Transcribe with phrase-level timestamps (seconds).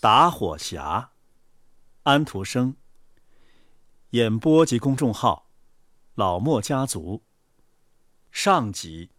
[0.00, 1.10] 打火侠，
[2.04, 2.76] 安徒生。
[4.10, 5.48] 演播及公众号：
[6.14, 7.24] 老莫家族。
[8.30, 9.10] 上集。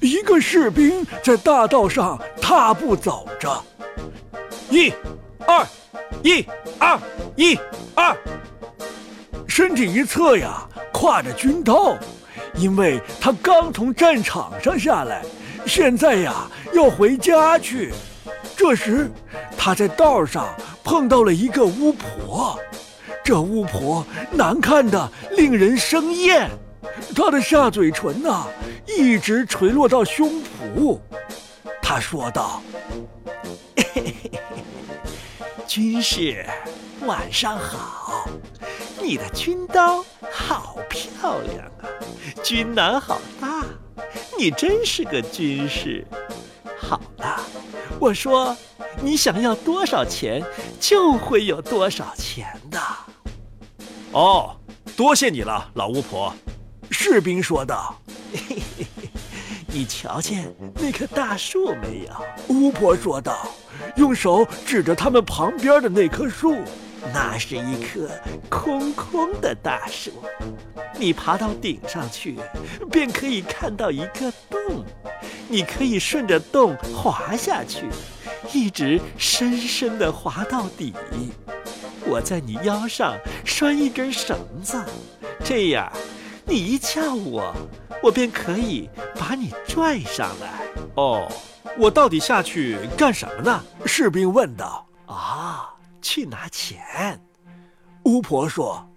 [0.00, 3.62] 一个士兵在大道上踏步走着，
[4.70, 4.88] 一、
[5.40, 5.68] 二、
[6.24, 6.40] 一、
[6.80, 6.98] 二、
[7.36, 7.54] 一、
[7.94, 8.16] 二，
[9.46, 11.94] 身体一侧呀，挎着军刀。
[12.58, 15.22] 因为他刚从战场上下来，
[15.66, 17.92] 现在呀要回家去。
[18.56, 19.10] 这时，
[19.56, 20.48] 他在道上
[20.82, 22.58] 碰到了一个巫婆。
[23.24, 26.50] 这巫婆难看的令人生厌，
[27.14, 28.46] 她的下嘴唇呐
[28.86, 30.42] 一直垂落到胸
[30.76, 30.98] 脯。
[31.82, 32.62] 他说道
[35.68, 36.44] ：“军士，
[37.06, 38.28] 晚上好。
[39.00, 41.70] 你的军刀好漂亮！”
[42.42, 43.64] 军囊好大，
[44.38, 46.06] 你真是个军士。
[46.78, 47.40] 好了，
[47.98, 48.56] 我说，
[49.02, 50.42] 你想要多少钱，
[50.80, 52.80] 就会有多少钱的。
[54.12, 54.56] 哦，
[54.96, 56.34] 多谢你了，老巫婆。
[56.90, 57.98] 士兵说道。
[59.70, 62.54] 你瞧见那棵大树没有？
[62.54, 63.48] 巫婆说道，
[63.96, 66.56] 用手指着他们旁边的那棵树。
[67.12, 68.08] 那是一棵
[68.48, 70.10] 空空的大树，
[70.98, 72.38] 你爬到顶上去，
[72.90, 74.84] 便可以看到一个洞。
[75.48, 77.88] 你可以顺着洞滑下去，
[78.52, 80.92] 一直深深的滑到底。
[82.04, 84.84] 我在你腰上拴一根绳子，
[85.42, 85.90] 这样，
[86.44, 87.54] 你一叫我，
[88.02, 90.60] 我便可以把你拽上来。
[90.96, 91.26] 哦，
[91.78, 93.64] 我到底下去干什么呢？
[93.86, 94.86] 士兵问道。
[95.06, 95.72] 啊。
[96.10, 97.20] 去拿钱，
[98.04, 98.90] 巫婆说：“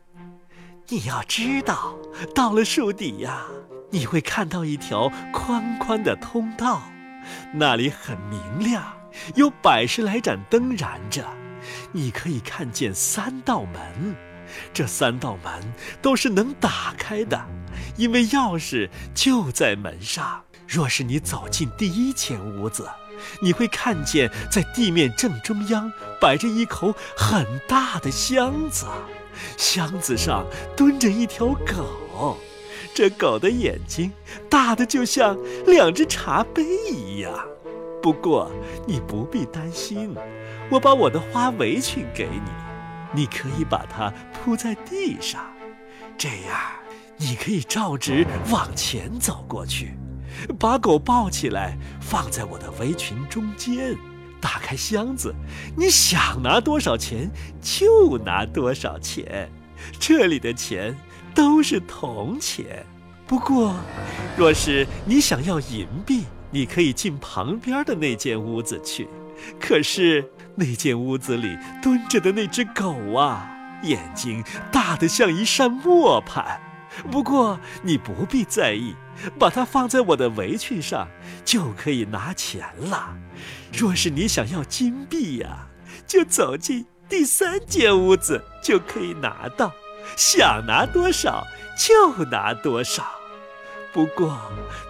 [0.87, 1.93] 你要知道，
[2.33, 3.47] 到了树底呀，
[3.89, 6.81] 你会看到一条宽宽的通道，
[7.53, 8.93] 那里很明亮，
[9.35, 11.27] 有百十来盏灯燃着。
[11.91, 14.15] 你可以看见三道门，
[14.73, 17.45] 这三道门都是能打开的，
[17.97, 20.41] 因为钥匙就在门上。
[20.65, 22.89] 若是你走进第一间屋子。”
[23.41, 28.85] 你会看见，在地面正中央摆着一口很大的箱子，
[29.57, 30.45] 箱子上
[30.75, 32.37] 蹲着一条狗，
[32.93, 34.11] 这狗的眼睛
[34.49, 37.33] 大的就像两只茶杯一样。
[38.01, 38.51] 不过
[38.87, 40.15] 你不必担心，
[40.69, 42.51] 我把我的花围裙给你，
[43.13, 45.53] 你可以把它铺在地上，
[46.17, 46.59] 这样
[47.17, 49.95] 你可以照直往前走过去。
[50.59, 53.95] 把狗抱起来，放在我的围裙中间，
[54.39, 55.33] 打开箱子，
[55.75, 57.29] 你想拿多少钱
[57.61, 59.49] 就拿多少钱，
[59.99, 60.95] 这里的钱
[61.33, 62.85] 都是铜钱。
[63.27, 63.75] 不过，
[64.35, 69.07] 若是你想要银币，你可以进旁边的那间屋子去。
[69.59, 73.49] 可是那间屋子里蹲着的那只狗啊，
[73.83, 76.59] 眼睛大得像一扇磨盘。
[77.11, 78.95] 不过你不必在意。
[79.37, 81.07] 把它放在我的围裙上，
[81.45, 83.15] 就可以拿钱了。
[83.71, 85.67] 若是你想要金币呀，
[86.07, 89.71] 就走进第三间屋子，就可以拿到。
[90.17, 91.45] 想拿多少
[91.77, 93.05] 就拿多少。
[93.93, 94.35] 不过，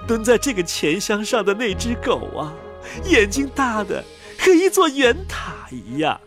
[0.07, 2.53] 蹲在这个钱箱上的那只狗啊，
[3.05, 4.01] 眼睛大的
[4.39, 6.21] 和一座圆塔一样。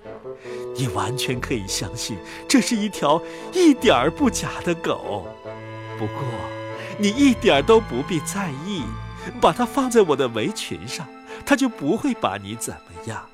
[0.76, 5.26] 你完全可以相信，这是一条一点儿不假的狗。
[5.98, 6.14] 不过。
[6.96, 8.82] 你一点都不必在意，
[9.40, 11.06] 把它放在我的围裙上，
[11.44, 13.24] 它就不会把你怎么样。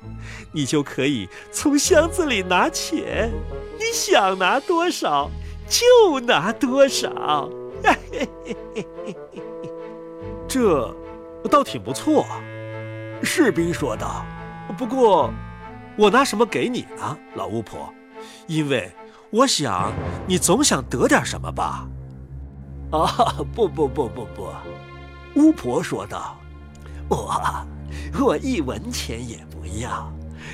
[0.51, 3.31] 你就可以从箱子里拿钱，
[3.77, 5.29] 你想拿多少
[5.67, 7.49] 就拿多少。
[10.47, 10.93] 这
[11.49, 12.25] 倒挺不错，
[13.21, 14.25] 士兵说道。
[14.77, 15.31] 不过，
[15.97, 17.93] 我拿什么给你呢，老巫婆？
[18.47, 18.91] 因为
[19.29, 19.93] 我想
[20.27, 21.87] 你总想得点什么吧。
[22.97, 24.49] 啊，不不不不不，
[25.35, 26.37] 巫婆说道
[27.07, 27.65] ：“我
[28.19, 30.11] 我一文钱也不要，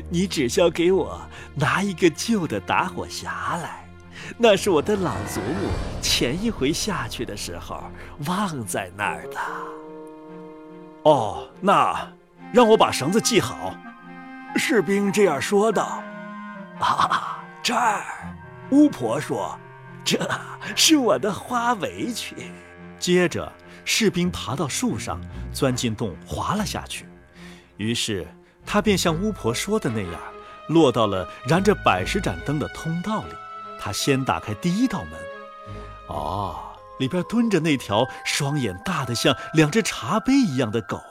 [0.08, 1.20] 你只需要给我
[1.56, 3.26] 拿一个旧的打火匣
[3.60, 3.90] 来，
[4.38, 5.70] 那是我的老祖母
[6.00, 7.82] 前一回下去的时候
[8.28, 9.40] 忘在那儿的。”
[11.10, 12.08] 哦，那
[12.54, 13.74] 让我把绳子系好。
[14.56, 16.04] 士兵这样说道。
[16.80, 18.04] 啊，这儿，
[18.70, 19.58] 巫婆说。
[20.08, 20.18] 这
[20.74, 22.50] 是我的花围裙。
[22.98, 23.52] 接着，
[23.84, 25.20] 士兵爬到树上，
[25.52, 27.06] 钻进洞，滑了下去。
[27.76, 28.26] 于是，
[28.66, 30.14] 他便像巫婆说的那样，
[30.70, 33.34] 落到了燃着百十盏灯的通道里。
[33.78, 35.12] 他先打开第一道门。
[36.08, 36.58] 哦，
[37.00, 41.02] 里边蹲着那条双眼大得像两只茶杯一样的狗，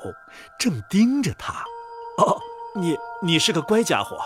[0.59, 1.53] 正盯着他。
[2.17, 2.41] 哦，
[2.75, 4.19] 你你是个乖家伙。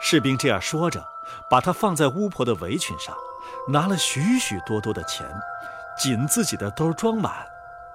[0.00, 1.04] 士兵这样说着，
[1.50, 3.12] 把它放在巫婆的围裙上，
[3.68, 5.26] 拿了许许多多的钱，
[5.98, 7.32] 紧自己的兜装满，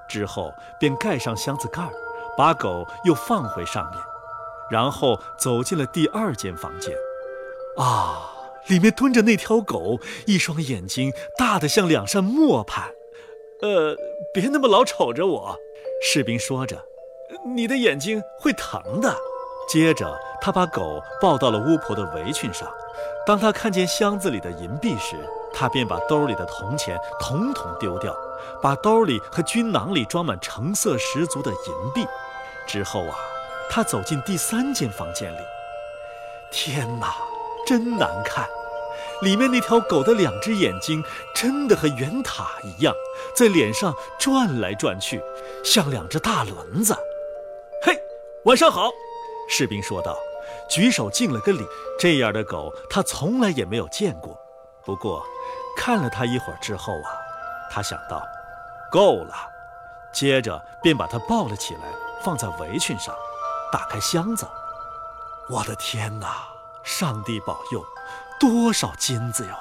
[0.07, 1.91] 之后便盖上箱子盖儿，
[2.37, 3.99] 把狗又放回上面，
[4.69, 6.93] 然后走进了第二间房间。
[7.77, 8.29] 啊！
[8.67, 12.89] 里面蹲着那条狗，一双眼睛大得像两扇磨盘。
[13.61, 13.93] 呃，
[14.33, 15.57] 别那么老瞅着我，
[16.01, 16.81] 士兵说着，
[17.53, 19.17] 你的眼睛会疼的。
[19.67, 22.67] 接着，他把狗抱到了巫婆的围裙上。
[23.25, 25.17] 当他看见箱子里的银币时，
[25.53, 28.15] 他便把兜里的铜钱统统丢掉，
[28.61, 32.05] 把兜里和军囊里装满成色十足的银币。
[32.67, 33.15] 之后啊，
[33.69, 35.39] 他走进第三间房间里。
[36.51, 37.15] 天哪！
[37.65, 38.45] 真难看，
[39.21, 41.01] 里面那条狗的两只眼睛
[41.33, 42.93] 真的和圆塔一样，
[43.33, 45.23] 在脸上转来转去，
[45.63, 46.93] 像两只大轮子。
[47.81, 47.97] 嘿，
[48.43, 48.91] 晚上好，
[49.49, 50.17] 士兵说道，
[50.69, 51.65] 举手敬了个礼。
[51.99, 54.37] 这样的狗他从来也没有见过。
[54.85, 55.25] 不过，
[55.77, 57.11] 看了他一会儿之后啊，
[57.71, 58.21] 他想到，
[58.91, 59.33] 够了，
[60.11, 61.81] 接着便把它抱了起来，
[62.23, 63.15] 放在围裙上，
[63.71, 64.47] 打开箱子。
[65.49, 66.47] 我的天哪！
[66.83, 67.81] 上帝保佑，
[68.37, 69.55] 多少金子哟！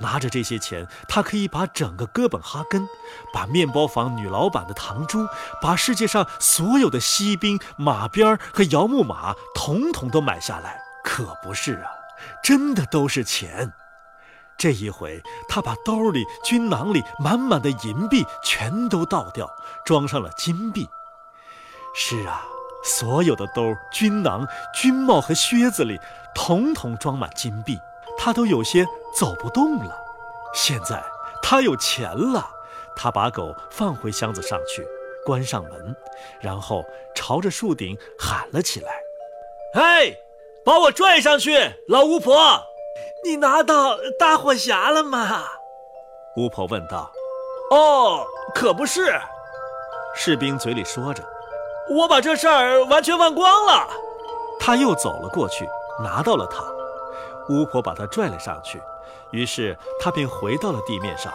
[0.00, 2.88] 拿着这些钱，他可以把整个哥本哈根，
[3.32, 5.26] 把面包房女老板的堂珠，
[5.60, 10.80] 把世界上所有的锡兵、马鞭和摇木马，统统都买下来。
[11.04, 11.90] 可不是啊，
[12.42, 13.72] 真的都是钱。
[14.56, 19.48] 这一回，他把兜里、军囊里满满的银币全都倒掉，
[19.84, 20.88] 装上了金币。
[21.94, 22.42] 是啊。
[22.84, 25.98] 所有的兜、军囊、军帽和靴子里，
[26.32, 27.76] 统统装满金币，
[28.18, 28.84] 他都有些
[29.14, 29.96] 走不动了。
[30.52, 31.02] 现在
[31.42, 32.44] 他有钱了，
[32.96, 34.86] 他把狗放回箱子上去，
[35.24, 35.96] 关上门，
[36.40, 36.84] 然后
[37.14, 39.00] 朝着树顶喊了起来
[39.74, 40.16] ：“哎，
[40.64, 41.56] 把我拽上去，
[41.86, 42.60] 老巫婆！
[43.24, 45.44] 你拿到大火匣了吗？”
[46.36, 47.10] 巫婆问道。
[47.70, 49.18] “哦，可不是。”
[50.14, 51.22] 士兵嘴里说着。
[51.90, 53.88] 我把这事儿完全忘光了。
[54.60, 55.66] 他又走了过去，
[56.02, 56.62] 拿到了它。
[57.48, 58.80] 巫婆把他拽了上去，
[59.30, 61.32] 于是他便回到了地面上。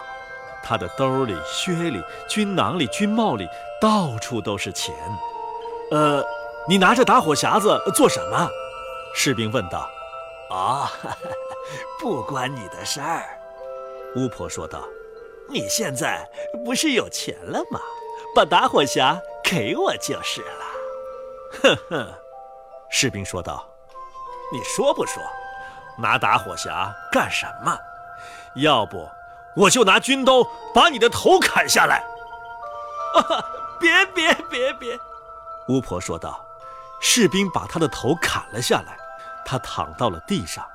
[0.64, 3.48] 他的兜里、靴里、军囊里、军帽里，
[3.82, 4.96] 到处都是钱。
[5.92, 6.24] 呃，
[6.68, 8.50] 你拿着打火匣子做什么？
[9.14, 9.80] 士兵问道。
[10.50, 10.88] 啊哦，
[12.00, 13.24] 不关你的事儿。
[14.16, 14.84] 巫婆说道。
[15.50, 16.26] 你现在
[16.64, 17.80] 不是有钱了吗？
[18.34, 19.20] 把打火匣。
[19.44, 20.66] 给我就是了，
[21.62, 22.14] 哼哼，
[22.90, 23.70] 士兵说道
[24.52, 25.22] ：“你说不说，
[25.98, 27.78] 拿打火匣干什么？
[28.56, 29.10] 要不
[29.56, 30.44] 我就拿军刀
[30.74, 32.04] 把你的头砍下来。
[33.16, 33.46] ”啊！
[33.80, 35.00] 别别别别！
[35.68, 36.44] 巫婆说道。
[37.00, 38.98] 士兵把他的头砍了下来，
[39.46, 40.66] 他躺到了地上。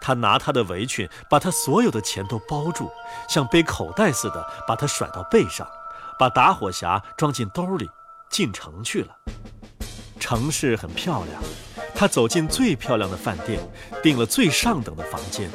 [0.00, 2.90] 他拿他的围裙把他所有的钱都包住，
[3.28, 5.66] 像背口袋似的把他甩到背上，
[6.16, 7.90] 把打火匣装进兜里。
[8.30, 9.16] 进城去了。
[10.20, 11.42] 城市很漂亮，
[11.98, 13.58] 他走进最漂亮的饭店，
[14.00, 15.50] 订了最上等的房间，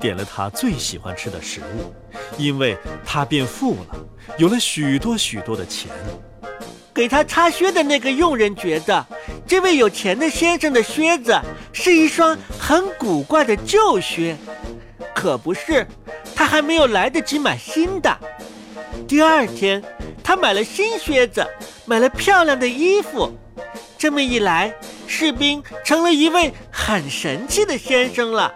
[0.00, 1.92] 点了他最喜欢吃的食物，
[2.38, 3.96] 因为他变富了，
[4.38, 5.90] 有了许多许多的钱。
[6.94, 9.06] 给他擦靴的那个佣人觉得，
[9.46, 11.38] 这位有钱的先生的靴子
[11.74, 14.34] 是一双很古怪的旧靴，
[15.14, 15.86] 可不是，
[16.34, 18.18] 他还没有来得及买新的。
[19.06, 19.84] 第二天，
[20.24, 21.46] 他买了新靴子。
[21.84, 23.30] 买了漂亮的衣服，
[23.98, 24.72] 这么一来，
[25.06, 28.52] 士兵成了一位很神气的先生了。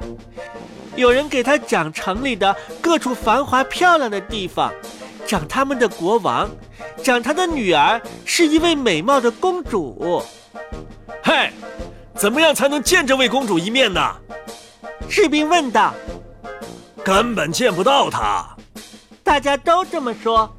[0.94, 4.72] 有人给他讲城里的各处繁华漂亮的地方，
[5.26, 6.48] 讲他们的国王，
[7.02, 10.22] 讲他的女儿是一位美貌的公主。
[11.22, 11.50] 嘿，
[12.14, 14.16] 怎么样才能见这位公主一面呢？
[15.08, 15.94] 士兵问道。
[17.04, 18.44] 根本见不到她。
[19.22, 20.56] 大家都这么说。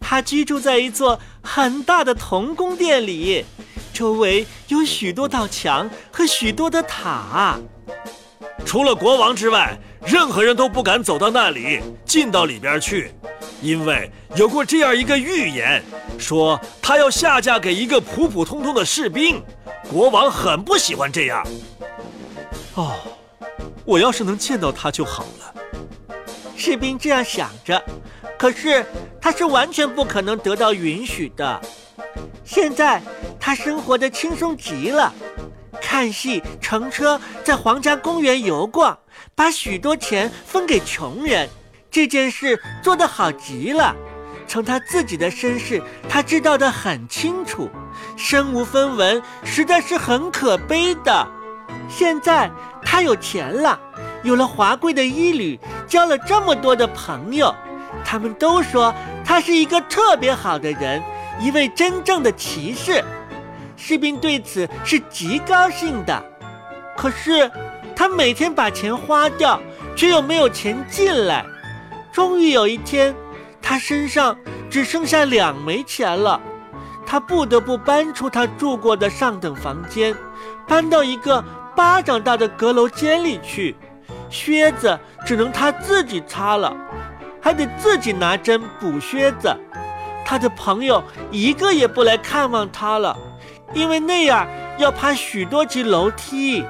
[0.00, 1.18] 她居住在一座。
[1.46, 3.44] 很大的铜宫殿里，
[3.94, 7.56] 周围有许多道墙和许多的塔。
[8.66, 13.12] 除了国王之外，任何人都不敢走到那里，进到里边去，
[13.62, 15.80] 因为有过这样一个预言，
[16.18, 19.40] 说他要下嫁给一个普普通通的士兵。
[19.88, 21.46] 国王很不喜欢这样。
[22.74, 22.96] 哦，
[23.84, 25.54] 我要是能见到他就好了。
[26.56, 27.80] 士兵这样想着。
[28.36, 28.84] 可是
[29.20, 31.60] 他是完全不可能得到允许的。
[32.44, 33.00] 现在
[33.44, 35.12] 他生活的轻松极了，
[35.78, 38.98] 看戏、乘车，在皇家公园游逛，
[39.34, 41.46] 把许多钱分给穷人，
[41.90, 43.94] 这件事做得好极了。
[44.48, 47.68] 从他自己的身世，他知道的很清楚，
[48.16, 51.28] 身无分文实在是很可悲的。
[51.86, 52.50] 现在
[52.82, 53.78] 他有钱了，
[54.22, 57.54] 有了华贵的衣履，交了这么多的朋友，
[58.06, 61.02] 他们都说他是一个特别好的人，
[61.38, 63.04] 一位真正的骑士。
[63.86, 66.24] 士兵对此是极高兴的。
[66.96, 67.50] 可是
[67.94, 69.60] 他每天把钱花掉，
[69.94, 71.44] 却又没有钱进来。
[72.10, 73.14] 终于有一天。
[73.66, 74.36] 他身上
[74.68, 76.38] 只剩下两枚钱了，
[77.06, 80.14] 他不得不搬出他住过的上等房间，
[80.68, 81.42] 搬到一个
[81.74, 83.74] 巴掌大的阁楼间里去。
[84.28, 86.76] 靴子只能他自己擦了，
[87.40, 89.56] 还得自己拿针补靴子。
[90.26, 93.16] 他的朋友一个也不来看望他了，
[93.72, 94.46] 因为那样
[94.78, 96.64] 要爬许多级楼梯。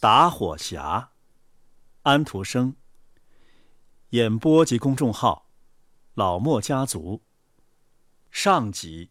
[0.00, 1.08] 打火匣，
[2.02, 2.76] 安徒生。
[4.10, 5.50] 演播及公众号：
[6.14, 7.22] 老莫家族。
[8.30, 9.10] 上集。